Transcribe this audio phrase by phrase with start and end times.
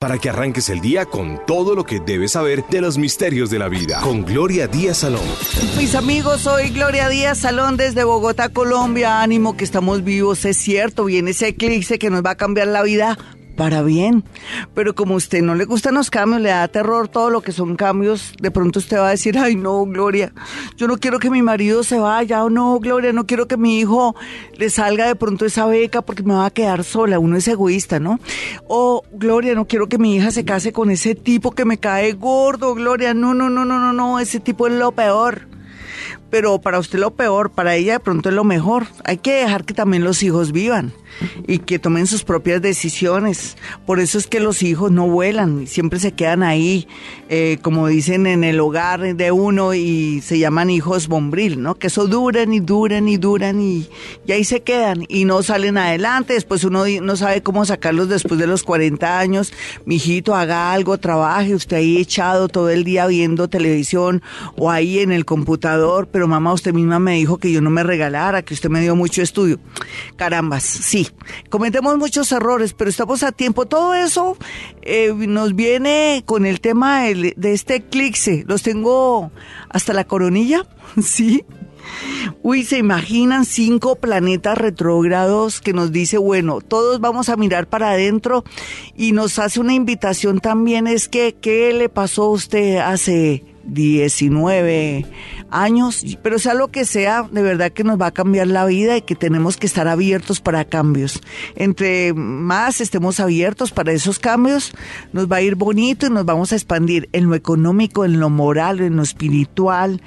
[0.00, 3.58] para que arranques el día con todo lo que debes saber de los misterios de
[3.58, 4.00] la vida.
[4.00, 5.26] Con Gloria Díaz Salón.
[5.76, 9.22] Mis amigos, soy Gloria Díaz Salón desde Bogotá, Colombia.
[9.22, 11.06] Ánimo que estamos vivos, es cierto.
[11.06, 13.18] Viene ese eclipse que nos va a cambiar la vida
[13.58, 14.24] para bien.
[14.72, 17.50] Pero como a usted no le gustan los cambios, le da terror todo lo que
[17.50, 20.32] son cambios, de pronto usted va a decir, ay no, Gloria,
[20.76, 23.80] yo no quiero que mi marido se vaya, o no, Gloria, no quiero que mi
[23.80, 24.14] hijo
[24.56, 27.18] le salga de pronto esa beca porque me va a quedar sola.
[27.18, 28.20] Uno es egoísta, ¿no?
[28.68, 32.12] O, Gloria, no quiero que mi hija se case con ese tipo que me cae
[32.12, 35.48] gordo, Gloria, no, no, no, no, no, no, ese tipo es lo peor
[36.30, 38.86] pero para usted lo peor, para ella de pronto es lo mejor.
[39.04, 40.92] Hay que dejar que también los hijos vivan
[41.46, 43.56] y que tomen sus propias decisiones.
[43.86, 46.86] Por eso es que los hijos no vuelan, siempre se quedan ahí,
[47.28, 51.76] eh, como dicen en el hogar de uno y se llaman hijos bombril, ¿no?
[51.76, 53.88] Que eso duran y duran y duran y,
[54.26, 56.34] y ahí se quedan y no salen adelante.
[56.34, 59.52] Después uno no sabe cómo sacarlos después de los 40 años.
[59.84, 64.22] Mijito, haga algo, trabaje, usted ahí echado todo el día viendo televisión
[64.56, 67.84] o ahí en el computador, pero mamá, usted misma me dijo que yo no me
[67.84, 69.60] regalara, que usted me dio mucho estudio.
[70.16, 71.06] Carambas, sí,
[71.48, 73.66] cometemos muchos errores, pero estamos a tiempo.
[73.66, 74.36] Todo eso
[74.82, 78.44] eh, nos viene con el tema de, de este eclipse.
[78.48, 79.30] Los tengo
[79.68, 80.66] hasta la coronilla,
[81.00, 81.44] sí.
[82.42, 87.92] Uy, ¿se imaginan cinco planetas retrógrados que nos dice, bueno, todos vamos a mirar para
[87.92, 88.42] adentro
[88.96, 95.06] y nos hace una invitación también, es que, ¿qué le pasó a usted hace 19
[95.50, 98.96] años, pero sea lo que sea, de verdad que nos va a cambiar la vida
[98.96, 101.20] y que tenemos que estar abiertos para cambios.
[101.56, 104.72] Entre más estemos abiertos para esos cambios,
[105.12, 108.30] nos va a ir bonito y nos vamos a expandir en lo económico, en lo
[108.30, 110.00] moral, en lo espiritual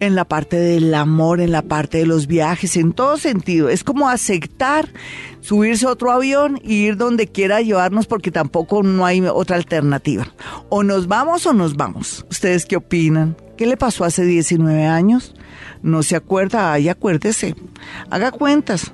[0.00, 3.68] en la parte del amor, en la parte de los viajes, en todo sentido.
[3.68, 4.88] Es como aceptar
[5.40, 10.26] subirse a otro avión y ir donde quiera llevarnos porque tampoco no hay otra alternativa.
[10.68, 12.26] O nos vamos o nos vamos.
[12.30, 13.36] ¿Ustedes qué opinan?
[13.56, 15.34] ¿Qué le pasó hace 19 años?
[15.82, 17.54] No se acuerda, ay, acuérdese,
[18.10, 18.92] haga cuentas.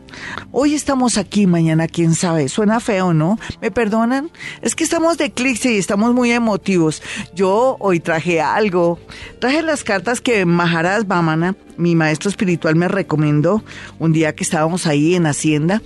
[0.52, 3.38] Hoy estamos aquí, mañana quién sabe, suena feo, ¿no?
[3.60, 4.30] ¿Me perdonan?
[4.62, 7.02] Es que estamos de eclipse y estamos muy emotivos.
[7.34, 8.98] Yo hoy traje algo,
[9.40, 13.62] traje las cartas que Maharaj Bamana, mi maestro espiritual, me recomendó
[13.98, 15.82] un día que estábamos ahí en Hacienda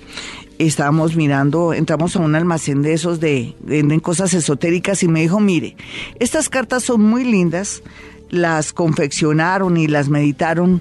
[0.67, 5.41] estábamos mirando, entramos a un almacén de esos de venden cosas esotéricas y me dijo,
[5.41, 5.75] mire,
[6.19, 7.83] estas cartas son muy lindas,
[8.31, 10.81] las confeccionaron y las meditaron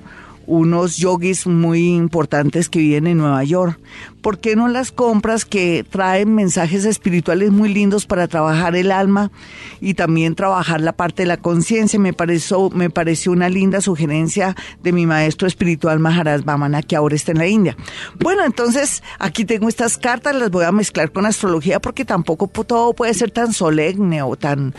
[0.49, 3.79] unos yogis muy importantes que viven en Nueva York.
[4.21, 9.31] ¿Por qué no las compras que traen mensajes espirituales muy lindos para trabajar el alma
[9.79, 11.99] y también trabajar la parte de la conciencia?
[11.99, 17.15] Me pareció, me pareció una linda sugerencia de mi maestro espiritual Maharaj Bhamana, que ahora
[17.15, 17.77] está en la India.
[18.19, 22.93] Bueno, entonces aquí tengo estas cartas, las voy a mezclar con astrología porque tampoco todo
[22.93, 24.73] puede ser tan solemne o tan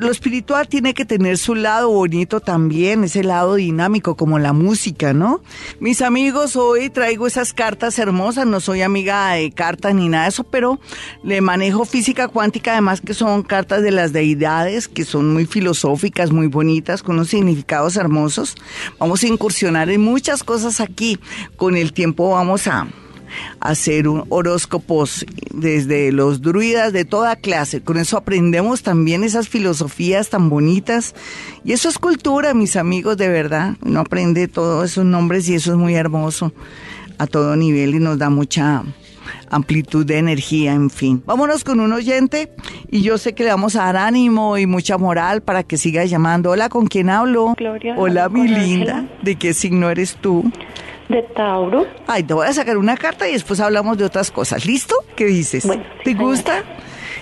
[0.00, 5.12] lo espiritual tiene que tener su lado bonito también, ese lado dinámico como la música,
[5.12, 5.42] ¿no?
[5.80, 10.30] Mis amigos, hoy traigo esas cartas hermosas, no soy amiga de cartas ni nada de
[10.30, 10.80] eso, pero
[11.22, 16.32] le manejo física cuántica, además que son cartas de las deidades, que son muy filosóficas,
[16.32, 18.54] muy bonitas, con unos significados hermosos.
[18.98, 21.18] Vamos a incursionar en muchas cosas aquí.
[21.56, 22.88] Con el tiempo vamos a
[23.60, 27.80] hacer un horóscopos desde los druidas de toda clase.
[27.80, 31.14] Con eso aprendemos también esas filosofías tan bonitas.
[31.64, 33.76] Y eso es cultura, mis amigos, de verdad.
[33.82, 36.52] Uno aprende todos esos nombres y eso es muy hermoso
[37.18, 38.84] a todo nivel y nos da mucha
[39.50, 41.22] amplitud de energía, en fin.
[41.26, 42.50] Vámonos con un oyente
[42.90, 46.04] y yo sé que le vamos a dar ánimo y mucha moral para que siga
[46.04, 46.50] llamando.
[46.50, 47.54] Hola, ¿con quién hablo?
[47.56, 47.94] Gloria.
[47.96, 49.08] Hola, mi linda.
[49.22, 50.44] ¿De qué signo eres tú?
[51.08, 51.86] De Tauro.
[52.06, 54.66] Ay, te voy a sacar una carta y después hablamos de otras cosas.
[54.66, 54.96] ¿Listo?
[55.16, 55.64] ¿Qué dices?
[55.66, 56.24] Bueno, ¿Te señora.
[56.26, 56.64] gusta?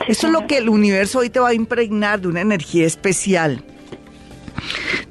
[0.09, 3.63] Eso es lo que el universo hoy te va a impregnar de una energía especial.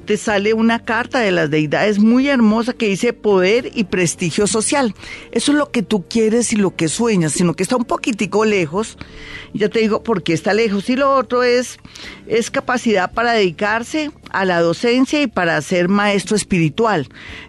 [0.04, 4.94] Te sale una carta de las deidades muy hermosa que dice poder y prestigio social.
[5.32, 8.44] Eso es lo que tú quieres y lo que sueñas, sino que está un poquitico
[8.44, 8.98] lejos.
[9.54, 10.90] Ya te digo por qué está lejos.
[10.90, 11.78] Y lo otro es,
[12.26, 17.08] es capacidad para dedicarse a la docencia y para ser maestro espiritual.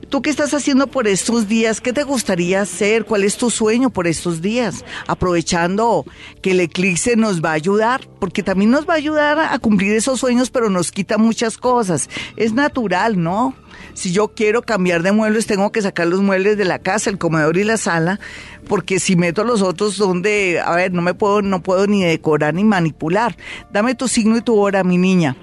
[0.10, 1.82] ¿Tú qué estás haciendo por estos días?
[1.82, 3.06] ¿Qué te gustaría hacer?
[3.06, 4.86] ¿Cuál es tu sueño por estos días?
[5.08, 6.06] Aprovechando
[6.42, 9.94] que el eclipse nos va a ayudar, porque también nos va a ayudar a cumplir
[9.94, 12.10] esos sueños, pero nos quita muchas cosas.
[12.38, 13.56] Es natural, ¿no?
[13.94, 17.18] Si yo quiero cambiar de muebles, tengo que sacar los muebles de la casa, el
[17.18, 18.20] comedor y la sala,
[18.68, 22.54] porque si meto los otros donde, a ver, no me puedo, no puedo ni decorar
[22.54, 23.38] ni manipular.
[23.72, 25.36] Dame tu signo y tu hora, mi niña.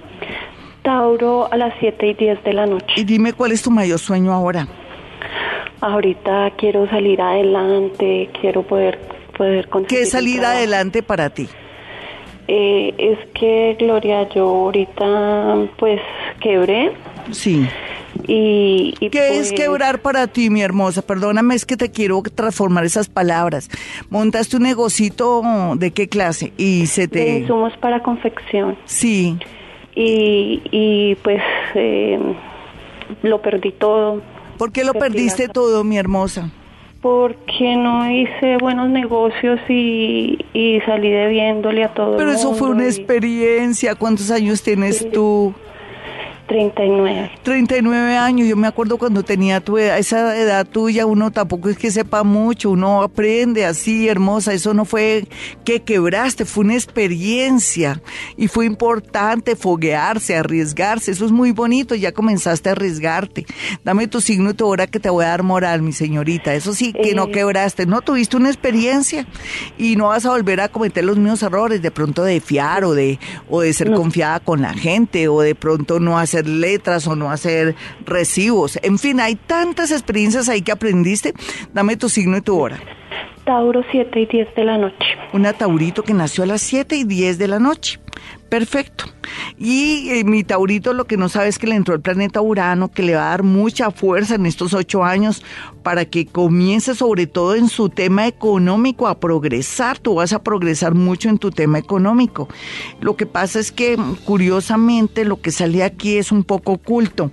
[0.83, 2.93] Tauro a las 7 y 10 de la noche.
[2.97, 4.67] Y dime cuál es tu mayor sueño ahora.
[5.81, 8.99] Ahorita quiero salir adelante, quiero poder
[9.37, 11.47] poder conseguir ¿Qué es salir adelante para ti?
[12.47, 16.01] Eh, es que, Gloria, yo ahorita pues
[16.41, 16.91] quebré.
[17.31, 17.67] Sí.
[18.27, 21.01] Y, y ¿Qué es pues, quebrar para ti, mi hermosa?
[21.01, 23.69] Perdóname, es que te quiero transformar esas palabras.
[24.09, 25.41] Montaste un negocito
[25.75, 27.39] de qué clase y se de te...
[27.39, 28.77] insumos para confección.
[28.85, 29.37] Sí.
[29.95, 31.41] Y, y pues
[31.75, 32.19] eh,
[33.21, 34.21] lo perdí todo.
[34.57, 36.49] ¿Por qué lo Perdí perdiste la- todo, mi hermosa?
[37.01, 42.69] Porque no hice buenos negocios y, y salí debiéndole a todo Pero el eso fue
[42.69, 43.95] una y- experiencia.
[43.95, 45.09] ¿Cuántos años tienes Sí.
[45.13, 45.53] tú?
[46.53, 47.31] 39.
[47.41, 51.77] 39 años, yo me acuerdo cuando tenía tu edad, esa edad tuya, uno tampoco es
[51.77, 55.25] que sepa mucho, uno aprende así, hermosa, eso no fue
[55.65, 58.01] que quebraste, fue una experiencia
[58.37, 63.45] y fue importante foguearse, arriesgarse, eso es muy bonito, ya comenzaste a arriesgarte.
[63.83, 66.73] Dame tu signo y tu hora que te voy a dar moral, mi señorita, eso
[66.75, 67.31] sí, que no Eh.
[67.31, 69.25] quebraste, no tuviste una experiencia
[69.77, 72.93] y no vas a volver a cometer los mismos errores, de pronto de fiar o
[72.93, 73.17] de,
[73.49, 73.97] o de ser No.
[73.97, 77.75] confiada con la gente o de pronto no hacer letras o no hacer
[78.05, 78.79] recibos.
[78.83, 81.33] En fin, hay tantas experiencias ahí que aprendiste.
[81.73, 82.79] Dame tu signo y tu hora.
[83.45, 85.05] Tauro 7 y 10 de la noche.
[85.33, 87.99] Una Taurito que nació a las 7 y 10 de la noche.
[88.53, 89.05] Perfecto.
[89.57, 92.91] Y eh, mi Taurito lo que no sabe es que le entró el planeta Urano,
[92.91, 95.43] que le va a dar mucha fuerza en estos ocho años
[95.81, 99.97] para que comience sobre todo en su tema económico a progresar.
[99.97, 102.47] Tú vas a progresar mucho en tu tema económico.
[103.01, 107.31] Lo que pasa es que curiosamente lo que sale aquí es un poco oculto.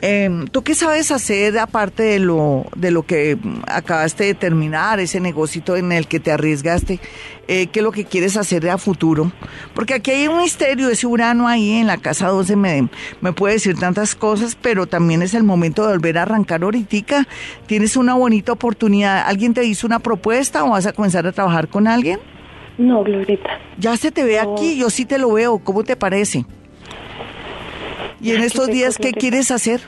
[0.00, 5.00] Em, ¿Tú qué sabes hacer aparte de lo, de lo que mm, acabaste de terminar,
[5.00, 7.00] ese negocito en el que te arriesgaste?
[7.48, 9.30] Eh, ¿Qué es lo que quieres hacer a futuro?
[9.72, 12.88] Porque aquí hay un misterio, ese Urano ahí en la casa 12 me,
[13.20, 17.26] me puede decir tantas cosas, pero también es el momento de volver a arrancar ahorita.
[17.66, 19.26] Tienes una bonita oportunidad.
[19.28, 22.18] ¿Alguien te hizo una propuesta o vas a comenzar a trabajar con alguien?
[22.78, 23.48] No, Glorita.
[23.78, 24.54] Ya se te ve No.
[24.54, 25.58] aquí, yo sí te lo veo.
[25.60, 26.44] ¿Cómo te parece?
[28.20, 29.80] Y en estos días, ¿qué quieres hacer?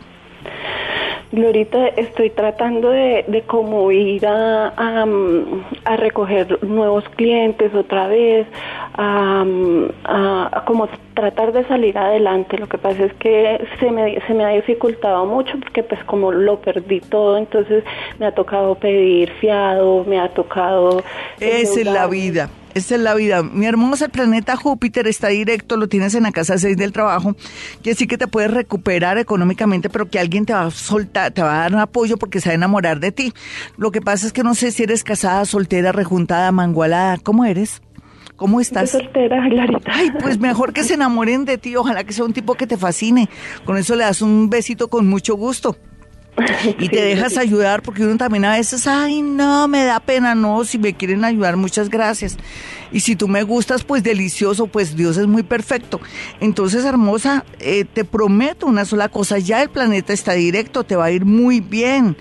[1.30, 8.08] Glorita, estoy tratando de, de como ir a, a, mm, a recoger nuevos clientes otra
[8.08, 8.46] vez,
[8.94, 12.56] a, mm, a- a como tratar de salir adelante.
[12.58, 16.30] Lo que pasa es que se me, se me ha dificultado mucho porque pues como
[16.30, 17.82] lo perdí todo, entonces
[18.20, 21.02] me ha tocado pedir fiado, me ha tocado...
[21.40, 22.50] Esa es la vida.
[22.74, 23.42] Esa es la vida.
[23.42, 27.34] Mi hermosa, el planeta Júpiter está directo, lo tienes en la casa 6 del trabajo,
[27.82, 31.42] que sí que te puedes recuperar económicamente, pero que alguien te va a soltar, te
[31.42, 33.32] va a dar un apoyo porque se va a enamorar de ti.
[33.76, 37.16] Lo que pasa es que no sé si eres casada, soltera, rejuntada, mangualada.
[37.18, 37.82] ¿Cómo eres?
[38.38, 38.90] ¿Cómo Estoy estás?
[39.02, 39.90] soltera, Glorita.
[39.92, 42.76] Ay, pues mejor que se enamoren de ti, ojalá que sea un tipo que te
[42.78, 43.28] fascine.
[43.66, 45.76] Con eso le das un besito con mucho gusto.
[46.78, 50.36] Y Sí, te dejas ayudar porque uno también a veces, ay, no, me da pena,
[50.36, 52.36] no, si me quieren ayudar, muchas gracias.
[52.92, 56.00] Y si tú me gustas, pues delicioso, pues Dios es muy perfecto.
[56.40, 61.06] Entonces, hermosa, eh, te prometo una sola cosa, ya el planeta está directo, te va
[61.06, 62.16] a ir muy bien.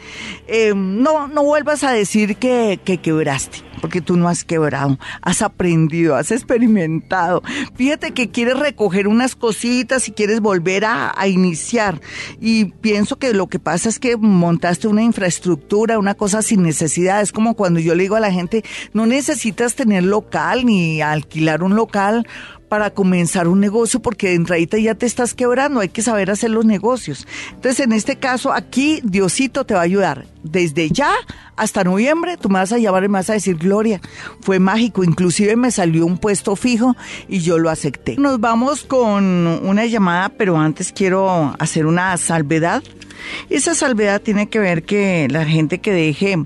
[0.48, 5.42] Eh, no, no vuelvas a decir que, que quebraste porque tú no has quebrado, has
[5.42, 7.44] aprendido, has experimentado.
[7.75, 12.02] Fíjate que quieres recoger unas cositas y quieres volver a, a iniciar.
[12.40, 17.22] Y pienso que lo que pasa es que montaste una infraestructura, una cosa sin necesidad.
[17.22, 21.63] Es como cuando yo le digo a la gente, no necesitas tener local ni alquilar
[21.63, 22.25] un local
[22.69, 26.49] para comenzar un negocio porque de entradita ya te estás quebrando, hay que saber hacer
[26.49, 27.28] los negocios.
[27.52, 30.26] Entonces, en este caso, aquí Diosito te va a ayudar.
[30.44, 31.11] Desde ya
[31.56, 34.02] hasta noviembre, tú me vas a llamar y me vas a decir, Gloria,
[34.42, 36.95] fue mágico, inclusive me salió un puesto fijo
[37.28, 38.16] y yo lo acepté.
[38.18, 42.83] Nos vamos con una llamada, pero antes quiero hacer una salvedad.
[43.49, 46.37] Esa salvedad tiene que ver que la gente que deje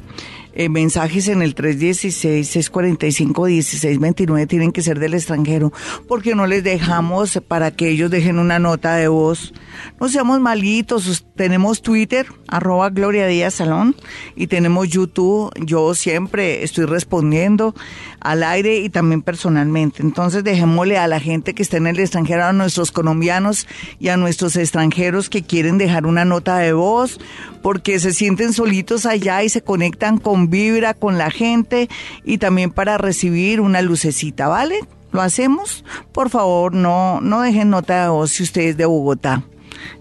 [0.54, 5.74] eh, mensajes en el 316-645-1629 tienen que ser del extranjero,
[6.08, 9.54] porque no les dejamos para que ellos dejen una nota de voz.
[10.00, 13.96] No seamos malitos, tenemos Twitter, arroba Gloria Díaz Salón,
[14.36, 17.76] y tenemos YouTube, yo siempre estoy respondiendo
[18.22, 20.02] al aire y también personalmente.
[20.02, 23.68] Entonces dejémosle a la gente que está en el extranjero, a nuestros colombianos
[24.00, 27.20] y a nuestros extranjeros que quieren dejar una nota de voz,
[27.62, 31.90] porque se sienten solitos allá y se conectan con vibra, con la gente
[32.24, 34.80] y también para recibir una lucecita, ¿vale?
[35.12, 35.84] ¿Lo hacemos?
[36.14, 39.44] Por favor, no, no dejen nota de voz si usted es de Bogotá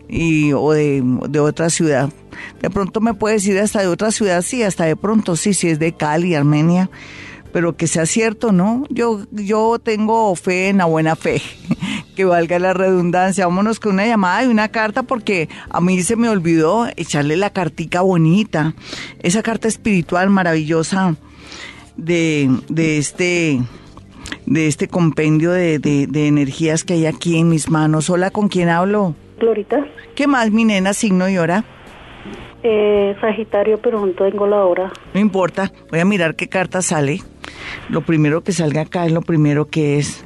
[0.09, 2.11] y, o de, de otra ciudad.
[2.63, 5.69] De pronto me puede decir hasta de otra ciudad, sí, hasta de pronto, sí, si
[5.69, 6.91] es de Cali, Armenia,
[7.53, 8.85] pero que sea cierto, ¿no?
[8.91, 11.43] Yo, yo tengo fe en la buena fe,
[12.17, 13.47] que valga la redundancia.
[13.47, 17.51] Vámonos con una llamada y una carta porque a mí se me olvidó echarle la
[17.51, 18.75] cartica bonita,
[19.21, 21.17] esa carta espiritual maravillosa
[21.97, 23.61] de, de este
[24.47, 28.11] de este compendio de, de, de energías que hay aquí en mis manos.
[28.11, 29.15] Hola, ¿con quién hablo?
[29.39, 31.65] Glorita, ¿Qué más, mi nena, signo y hora?
[32.63, 34.93] Eh, Sagitario, pero no tengo la hora.
[35.15, 37.21] No importa, voy a mirar qué carta sale.
[37.89, 40.25] Lo primero que salga acá es lo primero que es.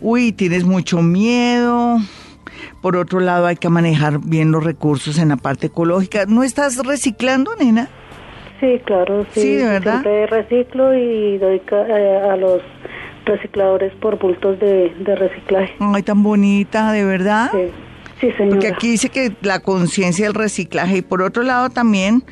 [0.00, 1.98] Uy, tienes mucho miedo.
[2.82, 6.24] Por otro lado, hay que manejar bien los recursos en la parte ecológica.
[6.26, 7.88] ¿No estás reciclando, nena?
[8.60, 9.40] Sí, claro, sí.
[9.40, 10.02] Sí, ¿de verdad?
[10.02, 12.62] Siempre reciclo y doy eh, a los
[13.24, 15.74] recicladores por bultos de, de reciclaje.
[15.80, 17.50] Ay, tan bonita, de verdad.
[17.52, 17.70] Sí,
[18.20, 18.50] sí señora.
[18.50, 22.22] Porque aquí dice que la conciencia del reciclaje y por otro lado también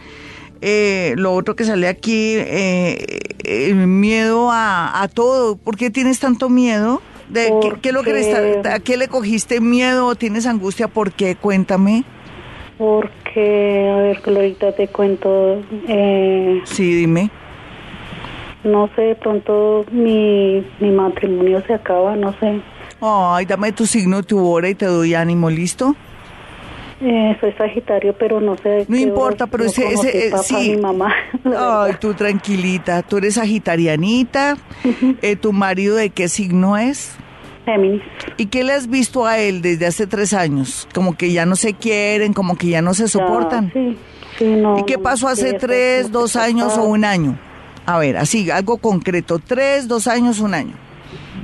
[0.60, 5.56] eh, lo otro que sale aquí, eh, el miedo a, a todo.
[5.56, 7.02] ¿Por qué tienes tanto miedo?
[7.28, 10.46] ¿De qué, qué es lo que le está- ¿A qué le cogiste miedo o tienes
[10.46, 10.88] angustia?
[10.88, 11.36] ¿Por qué?
[11.36, 12.04] Cuéntame.
[12.78, 17.30] Porque, a ver, Glorita, te cuento, eh, Sí, dime.
[18.64, 22.60] no sé, de pronto mi, mi matrimonio se acaba, no sé.
[23.06, 25.94] Ay, dame tu signo, tu hora y te doy ánimo, ¿listo?
[27.02, 28.86] Eh, soy Sagitario, pero no sé.
[28.88, 30.70] No qué importa, pero ese- ese, eh, papá sí.
[30.70, 31.14] ni mamá.
[31.58, 34.56] Ay, tú tranquilita, tú eres sagitarianita.
[35.20, 37.10] Eh, ¿Tu marido de qué signo es?
[37.66, 38.00] Géminis.
[38.38, 40.88] ¿Y qué le has visto a él desde hace tres años?
[40.94, 43.70] Como que ya no se quieren, como que ya no se Ya, soportan.
[43.74, 43.96] sí,
[44.38, 47.36] sí, no, ¿Y qué pasó sí, hace eso tres, es dos años o un año?
[47.86, 49.38] A ver, así, algo concreto.
[49.38, 50.72] Tres, dos años, un año.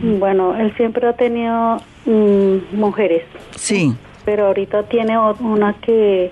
[0.02, 1.76] Bueno, él siempre ha tenido
[2.06, 3.22] mm, mujeres,
[3.54, 3.94] Sí.
[4.24, 6.30] pero ahorita tiene una que,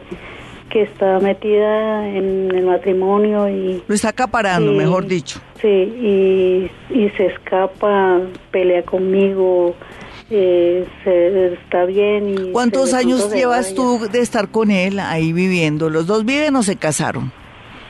[0.70, 3.82] que está metida en el matrimonio y...
[3.86, 5.40] Lo está acaparando, mejor dicho.
[5.60, 8.20] Sí, y, y se escapa,
[8.50, 9.74] pelea conmigo,
[10.30, 12.28] eh, se, está bien.
[12.30, 15.90] Y ¿Cuántos años llevas tú de estar con él ahí viviendo?
[15.90, 17.32] ¿Los dos viven o se casaron?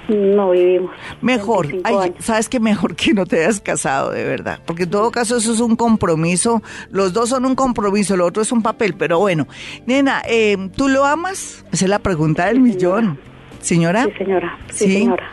[0.09, 0.91] No vivimos.
[1.21, 2.25] Mejor, 25 ay, años.
[2.25, 5.53] sabes que mejor que no te hayas casado, de verdad, porque en todo caso eso
[5.53, 9.47] es un compromiso, los dos son un compromiso, lo otro es un papel, pero bueno,
[9.87, 11.65] nena, eh, ¿tú lo amas?
[11.73, 13.19] Esa es la pregunta del millón,
[13.61, 14.05] señora.
[14.05, 14.59] Sí, señora.
[14.73, 14.93] Sí, ¿Sí?
[14.95, 15.31] señora.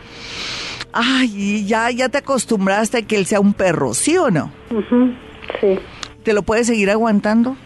[0.92, 4.50] Ay, ya, ya te acostumbraste a que él sea un perro, ¿sí o no?
[4.70, 5.12] Ujú,
[5.60, 5.78] Sí.
[6.22, 7.56] ¿Te lo puedes seguir aguantando?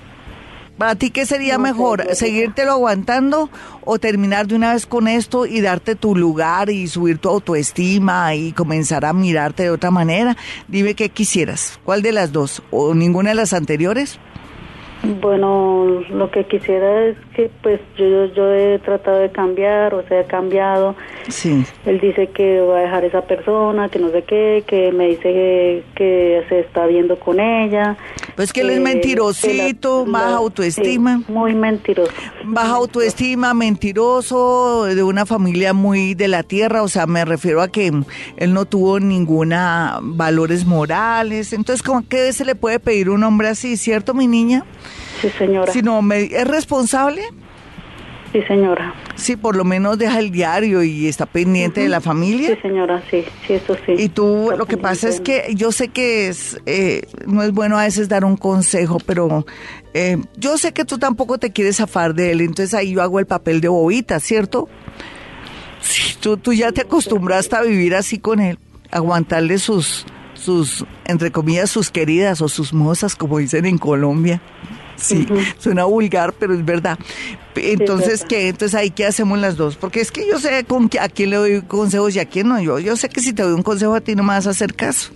[0.81, 2.09] ¿Para ti qué sería No sé, mejor?
[2.09, 3.51] yo- ¿Seguírtelo aguantando
[3.85, 8.35] o terminar de una vez con esto y darte tu lugar y subir tu autoestima
[8.35, 10.39] y comenzar a mirarte de otra manera?
[10.69, 11.79] Dime qué quisieras.
[11.85, 12.63] ¿Cuál de las dos?
[12.71, 14.19] ¿O ninguna de las anteriores?
[15.23, 20.21] Bueno, lo que quisiera es que pues yo, yo he tratado de cambiar, o sea,
[20.21, 20.95] he cambiado.
[21.29, 21.65] Sí.
[21.87, 25.23] Él dice que va a dejar esa persona, que no sé qué, que me dice
[25.23, 27.97] que, que se está viendo con ella.
[28.41, 31.19] Pues que él es Eh, mentirosito, la- baja la- autoestima.
[31.27, 32.11] sí, muy mentiroso.
[32.47, 37.69] Baja autoestima, mentiroso, de una familia muy de la tierra, o sea, me refiero a
[37.69, 37.93] que
[38.39, 41.53] él no tuvo ninguna valores morales.
[41.53, 44.65] Entonces, ¿cómo que se le puede pedir a un hombre así, cierto, mi niña?
[45.21, 45.71] Sí, señora.
[45.71, 47.21] Si no, ¿es responsable?
[48.33, 48.95] Sí, señora.
[49.21, 52.59] Sí, por lo menos deja el diario y está pendiente de la Sí, familia.
[52.63, 53.93] señora, sí, sí, eso sí.
[53.99, 57.53] Y tú, Está lo que pasa es que yo sé que es, eh, no es
[57.53, 59.45] bueno a veces dar un consejo, pero
[59.93, 63.19] eh, yo sé que tú tampoco te quieres zafar de él, entonces ahí yo hago
[63.19, 64.69] el papel de bobita, ¿cierto?
[65.83, 68.59] Sí, tú, tú ya te acostumbraste a vivir así con él,
[68.91, 70.07] aguantarle sus,
[70.41, 74.41] sus, entre comillas, sus queridas o sus mozas, como dicen en Colombia.
[74.97, 75.27] Sí,
[75.59, 76.99] suena vulgar, pero es verdad.
[77.55, 78.25] Entonces.
[78.29, 78.49] ¿qué?
[78.49, 79.77] Entonces, ahí, ¿qué hacemos las dos?
[79.77, 82.61] Porque es que yo sé con a quién le doy consejos y a quién no.
[82.61, 84.51] Yo, yo sé que si te doy un consejo a ti no me vas a
[84.51, 85.11] hacer caso.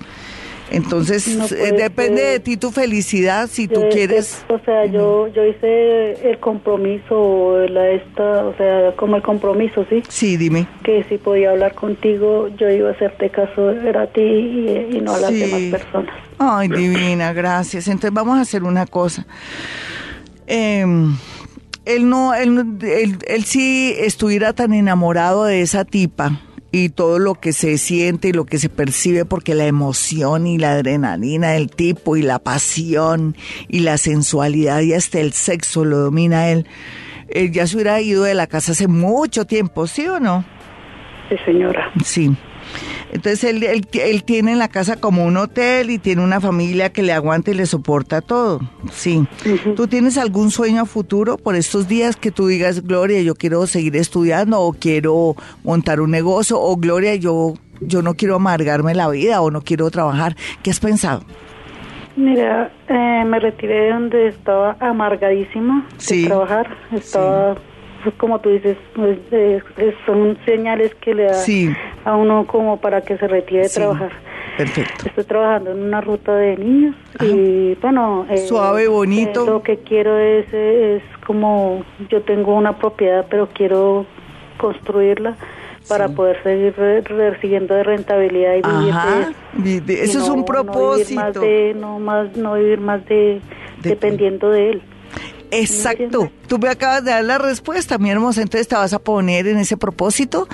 [0.71, 2.33] Entonces, No eh, depende ser.
[2.33, 4.45] de ti tu felicidad, si tú Yo- quieres...
[4.49, 10.03] O sea, yo, yo hice el compromiso, la esta, o sea, como el compromiso, ¿sí?
[10.09, 10.67] Sí, dime.
[10.83, 15.01] Que si podía hablar contigo, yo iba a hacerte caso, era a ti y, y
[15.01, 15.39] no a las Sí.
[15.41, 16.15] demás personas.
[16.39, 17.87] Ay, divina, gracias.
[17.87, 19.27] Entonces vamos a hacer una cosa.
[20.47, 21.17] Em,
[21.85, 26.41] él no, él, no- él, él sí estuviera tan enamorado de esa tipa
[26.77, 30.59] y todo lo que se siente y lo que se percibe porque la emoción y
[30.59, 33.37] la adrenalina del tipo y la pasión
[33.69, 36.67] y la sensualidad y hasta el sexo lo domina él.
[37.29, 40.45] Él ya se hubiera ido de la casa hace mucho tiempo, ¿sí o no?
[41.29, 41.93] Sí, señora.
[42.05, 42.37] Sí.
[43.13, 46.91] Entonces él, él, él tiene en la casa como un hotel y tiene una familia
[46.93, 48.61] que le aguanta y le soporta todo.
[48.93, 49.25] Sí.
[49.77, 53.67] ¿Tú tienes algún sueño a futuro por estos días que tú digas, Gloria, yo quiero
[53.67, 59.09] seguir estudiando o quiero montar un negocio o Gloria, yo, yo no quiero amargarme la
[59.09, 60.37] vida o no quiero trabajar?
[60.63, 61.23] ¿Qué has pensado?
[62.17, 66.23] Mira, eh, me retiré de donde estaba amargadísima Sí.
[66.23, 66.69] de trabajar.
[66.93, 67.57] Estaba,
[68.13, 71.71] como tú dices, pues, eh, eh, son señales que le da Sí.
[72.05, 73.81] a uno como para que se retire de Sí.
[73.81, 74.11] trabajar.
[74.57, 75.07] perfecto.
[75.09, 78.25] Estoy trabajando en una ruta de niños y bueno...
[78.31, 79.45] Eh, Suave, bonito.
[79.47, 84.07] lo que quiero es, es como, yo tengo una propiedad, pero quiero
[84.59, 85.35] construirla
[85.89, 88.63] para poder seguir recibiendo de rentabilidad y
[89.63, 93.05] vivir de, eso es un propósito no vivir más de, no más no vivir más
[93.07, 93.41] de,
[93.83, 94.83] dependiendo de él
[95.51, 99.47] Exacto, tú me acabas de dar la respuesta, mi hermosa, entonces te vas a poner
[99.47, 100.49] en ese propósito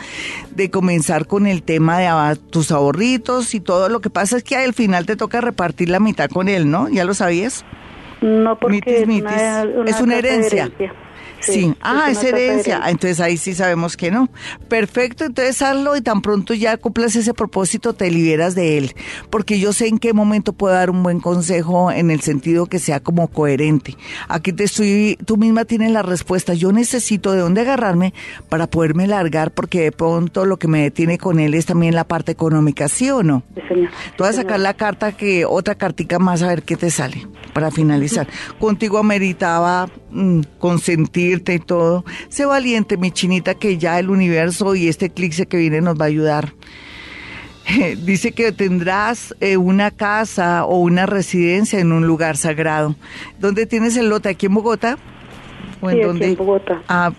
[0.50, 4.56] de comenzar con el tema de tus ahorritos y todo, lo que pasa es que
[4.56, 6.88] al final te toca repartir la mitad con él, ¿no?
[6.88, 7.64] ¿Ya lo sabías?
[8.20, 9.06] No, porque
[9.86, 10.70] es una herencia.
[11.40, 12.82] Sí, ah, es herencia.
[12.86, 14.28] Entonces ahí sí sabemos que no.
[14.68, 18.94] Perfecto, entonces hazlo y tan pronto ya cumplas ese propósito, te liberas de él.
[19.30, 22.78] Porque yo sé en qué momento puedo dar un buen consejo en el sentido que
[22.78, 23.96] sea como coherente.
[24.28, 26.54] Aquí te estoy, tú misma tienes la respuesta.
[26.54, 28.12] Yo necesito de dónde agarrarme
[28.48, 32.04] para poderme largar, porque de pronto lo que me detiene con él es también la
[32.04, 33.42] parte económica, ¿sí o no?
[33.54, 33.90] Sí, señor.
[34.16, 37.26] Tú vas a sacar la carta que, otra cartica más a ver qué te sale,
[37.52, 38.28] para finalizar.
[38.58, 42.04] Contigo ameritaba mm, consentir y todo.
[42.28, 46.04] Sé valiente, mi chinita, que ya el universo y este eclipse que viene nos va
[46.04, 46.54] a ayudar.
[48.04, 52.96] Dice que tendrás eh, una casa o una residencia en un lugar sagrado.
[53.38, 54.28] ¿Dónde tienes el lote?
[54.28, 54.98] ¿Aquí en Bogotá?
[55.82, 56.82] En Bogotá.
[56.88, 57.12] Ah,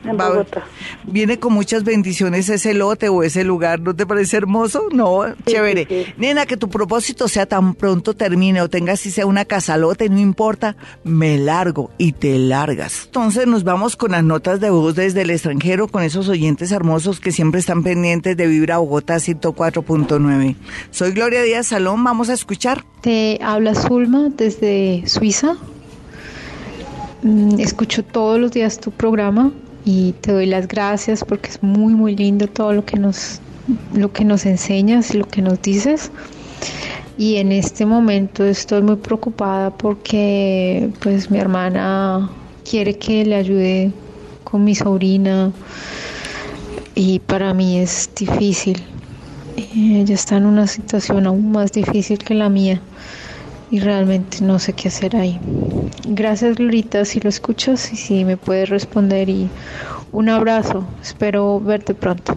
[1.03, 4.87] viene con muchas bendiciones ese lote o ese lugar, ¿no te parece hermoso?
[4.91, 6.13] No, chévere.
[6.17, 10.19] Nena, que tu propósito sea tan pronto termine o tengas si sea una casalote, no
[10.19, 13.05] importa, me largo y te largas.
[13.05, 17.19] Entonces nos vamos con las notas de voz desde el extranjero con esos oyentes hermosos
[17.19, 20.55] que siempre están pendientes de Vibra Bogotá 104.9.
[20.91, 22.83] Soy Gloria Díaz Salón, vamos a escuchar.
[23.01, 25.57] Te habla Zulma desde Suiza.
[27.23, 29.51] Mm, escucho todos los días tu programa
[29.85, 33.39] y te doy las gracias porque es muy muy lindo todo lo que nos
[33.93, 36.11] lo que nos enseñas y lo que nos dices.
[37.17, 42.31] Y en este momento estoy muy preocupada porque pues mi hermana
[42.67, 43.91] quiere que le ayude
[44.43, 45.51] con mi sobrina
[46.95, 48.81] y para mí es difícil.
[49.75, 52.81] Ella está en una situación aún más difícil que la mía
[53.71, 55.39] y realmente no sé qué hacer ahí.
[56.05, 59.49] Gracias Glorita si lo escuchas y si me puedes responder y
[60.11, 62.35] un abrazo, espero verte pronto.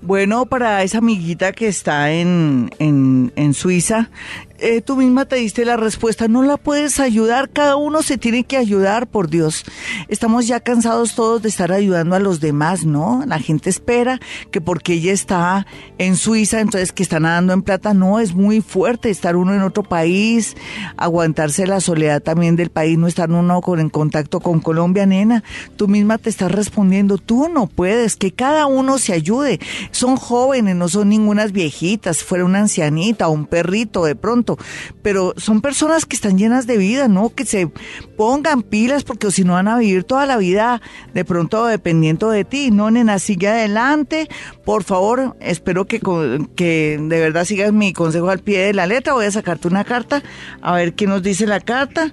[0.00, 4.10] Bueno, para esa amiguita que está en, en, en Suiza,
[4.64, 8.44] eh, tú misma te diste la respuesta, no la puedes ayudar, cada uno se tiene
[8.44, 9.62] que ayudar, por Dios.
[10.08, 13.22] Estamos ya cansados todos de estar ayudando a los demás, ¿no?
[13.26, 15.66] La gente espera que porque ella está
[15.98, 19.60] en Suiza, entonces que está nadando en plata, no, es muy fuerte estar uno en
[19.60, 20.56] otro país,
[20.96, 25.44] aguantarse la soledad también del país, no estar uno con, en contacto con Colombia, nena.
[25.76, 29.60] Tú misma te estás respondiendo, tú no puedes, que cada uno se ayude.
[29.90, 34.53] Son jóvenes, no son ningunas viejitas, fuera una ancianita o un perrito de pronto
[35.02, 37.30] pero son personas que están llenas de vida, ¿no?
[37.30, 37.70] Que se
[38.16, 40.80] pongan pilas porque si no van a vivir toda la vida
[41.12, 43.18] de pronto dependiendo de ti, ¿no, nena?
[43.18, 44.28] Sigue adelante,
[44.64, 46.00] por favor, espero que,
[46.56, 49.84] que de verdad sigas mi consejo al pie de la letra, voy a sacarte una
[49.84, 50.22] carta,
[50.60, 52.12] a ver qué nos dice la carta.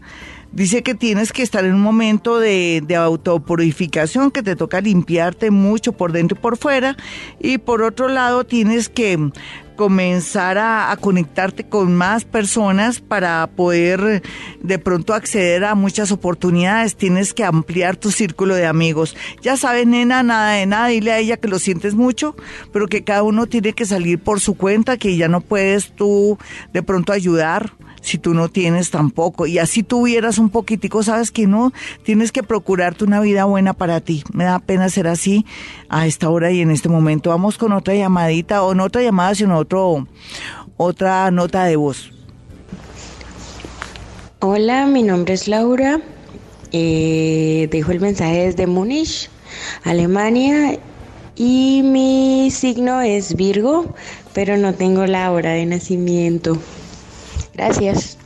[0.53, 5.49] Dice que tienes que estar en un momento de, de, autopurificación, que te toca limpiarte
[5.49, 6.97] mucho por dentro y por fuera.
[7.39, 9.31] Y por otro lado, tienes que
[9.81, 14.21] comenzar a, conectarte con más personas para poder
[14.61, 16.95] de pronto acceder a muchas oportunidades.
[16.95, 19.17] Tienes que ampliar tu círculo de amigos.
[19.41, 22.35] Ya sabes, nena, nada de nada, dile a ella que lo sientes mucho,
[22.71, 26.37] pero que cada uno tiene que salir por su cuenta, que ya no puedes tú
[26.73, 29.47] de pronto ayudar si tú no tienes tampoco.
[29.47, 31.71] Y así tuvieras un poquitico, sabes que no,
[32.03, 34.23] tienes que procurarte una vida buena para ti.
[34.33, 35.45] Me da pena ser así
[35.89, 37.29] a esta hora y en este momento.
[37.29, 40.07] Vamos con otra llamadita, o no otra llamada, sino otro,
[40.77, 42.11] otra nota de voz.
[44.39, 46.01] Hola, mi nombre es Laura.
[46.71, 49.29] Eh, dejo el mensaje desde Múnich,
[49.83, 50.79] Alemania.
[51.35, 53.93] Y mi signo es Virgo,
[54.33, 56.57] pero no tengo la hora de nacimiento.
[57.53, 58.17] Gracias.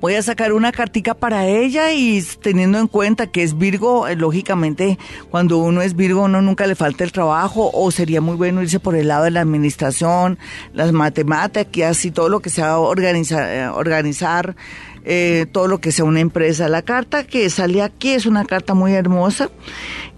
[0.00, 4.16] Voy a sacar una cartica para ella y teniendo en cuenta que es Virgo, eh,
[4.16, 4.98] lógicamente
[5.30, 8.80] cuando uno es Virgo uno nunca le falta el trabajo o sería muy bueno irse
[8.80, 10.38] por el lado de la administración,
[10.72, 14.56] las matemáticas y todo lo que sea organizar, eh, organizar
[15.04, 16.68] eh, todo lo que sea una empresa.
[16.68, 19.50] La carta que sale aquí es una carta muy hermosa